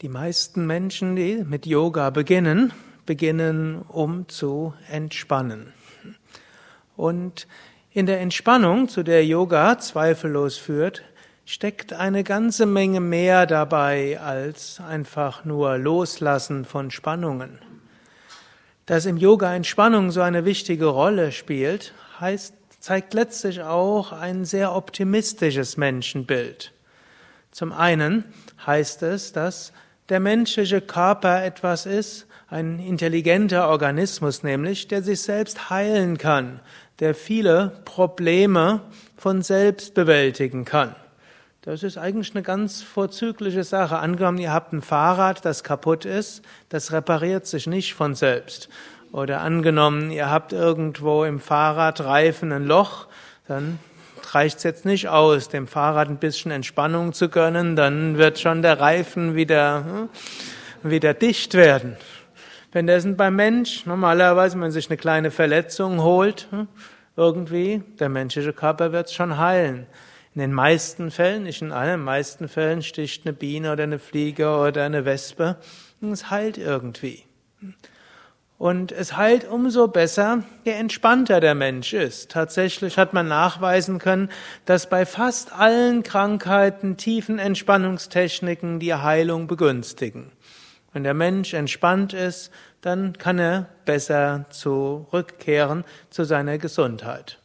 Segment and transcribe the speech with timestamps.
[0.00, 2.72] Die meisten Menschen, die mit Yoga beginnen,
[3.04, 5.72] beginnen, um zu entspannen.
[6.96, 7.48] Und
[7.90, 11.02] in der Entspannung, zu der Yoga zweifellos führt,
[11.44, 17.58] steckt eine ganze Menge mehr dabei als einfach nur Loslassen von Spannungen.
[18.86, 24.76] Dass im Yoga Entspannung so eine wichtige Rolle spielt, heißt, zeigt letztlich auch ein sehr
[24.76, 26.72] optimistisches Menschenbild.
[27.50, 28.24] Zum einen
[28.64, 29.72] heißt es, dass
[30.08, 36.60] der menschliche Körper etwas ist, ein intelligenter Organismus nämlich, der sich selbst heilen kann,
[36.98, 38.80] der viele Probleme
[39.16, 40.94] von selbst bewältigen kann.
[41.62, 43.98] Das ist eigentlich eine ganz vorzügliche Sache.
[43.98, 48.70] Angenommen, ihr habt ein Fahrrad, das kaputt ist, das repariert sich nicht von selbst.
[49.12, 53.08] Oder angenommen, ihr habt irgendwo im Fahrradreifen ein Loch,
[53.46, 53.78] dann
[54.34, 58.62] reicht es jetzt nicht aus, dem Fahrrad ein bisschen Entspannung zu gönnen, dann wird schon
[58.62, 60.08] der Reifen wieder, hm,
[60.90, 61.96] wieder dicht werden.
[62.72, 66.68] Wenn das beim Mensch normalerweise, wenn man sich eine kleine Verletzung holt, hm,
[67.16, 69.86] irgendwie, der menschliche Körper wird es schon heilen.
[70.34, 74.50] In den meisten Fällen, nicht in allen, meisten Fällen sticht eine Biene oder eine Fliege
[74.50, 75.56] oder eine Wespe
[76.00, 77.24] und es heilt irgendwie.
[78.58, 82.32] Und es heilt umso besser, je entspannter der Mensch ist.
[82.32, 84.30] Tatsächlich hat man nachweisen können,
[84.64, 90.32] dass bei fast allen Krankheiten tiefen Entspannungstechniken die Heilung begünstigen.
[90.92, 92.50] Wenn der Mensch entspannt ist,
[92.80, 97.38] dann kann er besser zurückkehren zu seiner Gesundheit.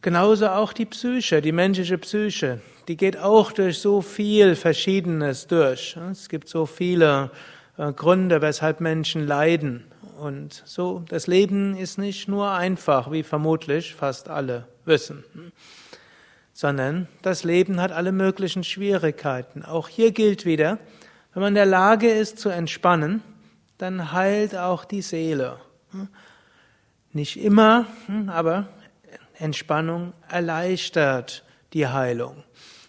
[0.00, 5.98] Genauso auch die Psyche, die menschliche Psyche, die geht auch durch so viel Verschiedenes durch.
[6.10, 7.30] Es gibt so viele
[7.76, 9.84] Gründe, weshalb Menschen leiden.
[10.18, 15.24] Und so, das Leben ist nicht nur einfach, wie vermutlich fast alle wissen,
[16.52, 19.64] sondern das Leben hat alle möglichen Schwierigkeiten.
[19.64, 20.78] Auch hier gilt wieder,
[21.32, 23.22] wenn man in der Lage ist zu entspannen,
[23.78, 25.58] dann heilt auch die Seele.
[27.12, 27.86] Nicht immer,
[28.28, 28.68] aber
[29.38, 32.44] Entspannung erleichtert die Heilung.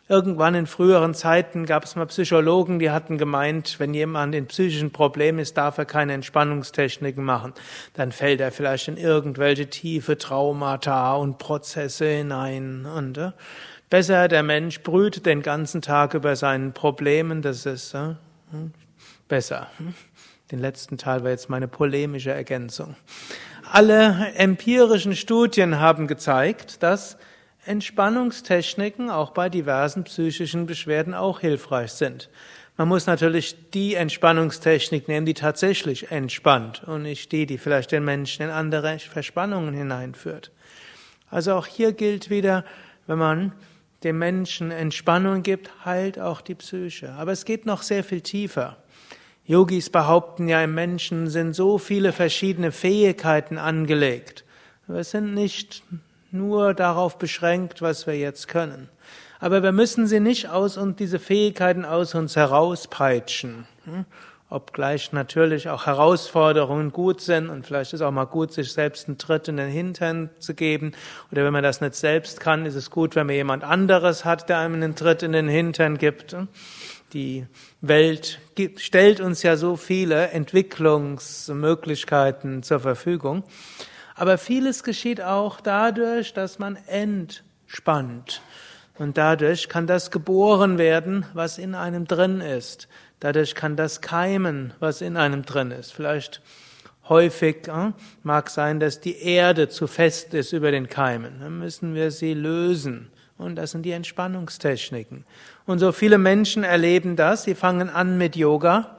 [0.08, 4.92] Irgendwann in früheren Zeiten gab es mal Psychologen, die hatten gemeint, wenn jemand in psychischen
[4.92, 7.54] Problemen ist, darf er keine Entspannungstechniken machen.
[7.96, 12.86] Dann fällt er vielleicht in irgendwelche tiefe Traumata und Prozesse hinein.
[12.86, 13.32] Und äh,
[13.90, 18.14] besser der Mensch brütet den ganzen Tag über seinen Problemen, das ist äh,
[18.52, 18.74] hm,
[19.28, 19.72] besser.
[20.52, 22.96] Den letzten Teil war jetzt meine polemische Ergänzung.
[23.72, 27.18] Alle empirischen Studien haben gezeigt, dass
[27.66, 32.30] Entspannungstechniken auch bei diversen psychischen Beschwerden auch hilfreich sind.
[32.78, 38.04] Man muss natürlich die Entspannungstechnik nehmen, die tatsächlich entspannt und nicht die, die vielleicht den
[38.04, 40.52] Menschen in andere Verspannungen hineinführt.
[41.30, 42.66] Also auch hier gilt wieder,
[43.08, 43.54] wenn man
[44.04, 47.14] dem Menschen Entspannung gibt, heilt auch die Psyche.
[47.14, 48.78] Aber es geht noch sehr viel tiefer.
[49.46, 54.44] Yogis behaupten ja, im Menschen sind so viele verschiedene Fähigkeiten angelegt.
[54.88, 55.84] Wir sind nicht
[56.38, 58.90] nur darauf beschränkt, was wir jetzt können.
[59.40, 63.68] Aber wir müssen sie nicht aus und diese Fähigkeiten aus uns herauspeitschen.
[63.86, 64.06] Hm?
[64.48, 69.18] Obgleich natürlich auch Herausforderungen gut sind und vielleicht ist auch mal gut, sich selbst einen
[69.18, 70.92] Tritt in den Hintern zu geben.
[71.32, 74.48] Oder wenn man das nicht selbst kann, ist es gut, wenn man jemand anderes hat,
[74.48, 76.36] der einem einen Tritt in den Hintern gibt.
[77.14, 77.48] Die
[77.82, 78.40] Welt
[78.78, 83.44] stellt uns ja so viele Entwicklungsmöglichkeiten zur Verfügung.
[84.16, 88.42] Aber vieles geschieht auch dadurch, dass man entspannt.
[88.98, 92.88] Und dadurch kann das geboren werden, was in einem drin ist.
[93.20, 95.92] Dadurch kann das keimen, was in einem drin ist.
[95.92, 96.42] Vielleicht
[97.10, 97.92] häufig äh,
[98.24, 101.40] mag sein, dass die Erde zu fest ist über den Keimen.
[101.42, 103.12] Dann müssen wir sie lösen.
[103.38, 105.26] Und das sind die Entspannungstechniken.
[105.66, 107.44] Und so viele Menschen erleben das.
[107.44, 108.98] Sie fangen an mit Yoga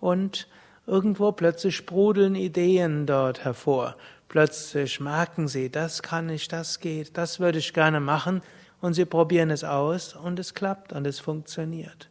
[0.00, 0.48] und
[0.88, 3.96] irgendwo plötzlich sprudeln Ideen dort hervor.
[4.28, 8.42] Plötzlich merken sie, das kann ich, das geht, das würde ich gerne machen
[8.80, 12.10] und sie probieren es aus und es klappt und es funktioniert.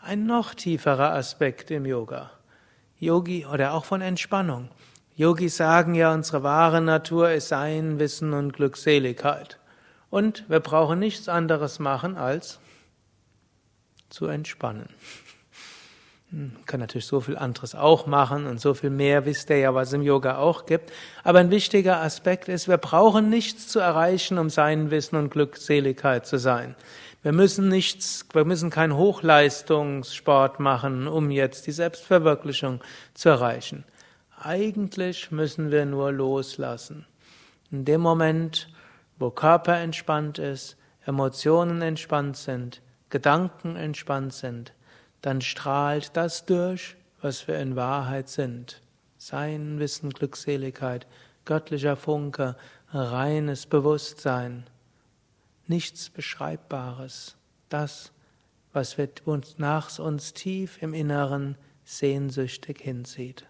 [0.00, 2.32] Ein noch tieferer Aspekt im Yoga.
[2.98, 4.68] Yogi oder auch von Entspannung.
[5.14, 9.58] Yogis sagen ja, unsere wahre Natur ist Sein, Wissen und Glückseligkeit.
[10.10, 12.58] Und wir brauchen nichts anderes machen als
[14.08, 14.88] zu entspannen.
[16.64, 19.92] Kann natürlich so viel anderes auch machen und so viel mehr wisst ihr ja, was
[19.92, 20.90] im Yoga auch gibt.
[21.24, 26.26] Aber ein wichtiger Aspekt ist, wir brauchen nichts zu erreichen, um sein Wissen und Glückseligkeit
[26.26, 26.74] zu sein.
[27.22, 32.80] Wir müssen nichts, wir müssen keinen Hochleistungssport machen, um jetzt die Selbstverwirklichung
[33.12, 33.84] zu erreichen.
[34.40, 37.06] Eigentlich müssen wir nur loslassen.
[37.70, 38.68] In dem Moment,
[39.18, 42.80] wo Körper entspannt ist, Emotionen entspannt sind,
[43.10, 44.72] Gedanken entspannt sind,
[45.22, 48.82] dann strahlt das durch, was wir in Wahrheit sind.
[49.16, 51.06] Sein Wissen, Glückseligkeit,
[51.44, 52.56] göttlicher Funke,
[52.92, 54.66] reines Bewusstsein,
[55.66, 57.36] nichts Beschreibbares,
[57.68, 58.12] das,
[58.72, 63.46] was wir uns nach uns tief im Inneren sehnsüchtig hinzieht.